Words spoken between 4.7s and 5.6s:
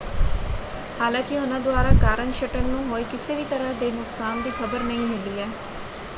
ਨਹੀਂ ਮਿਲੀ ਹੈ।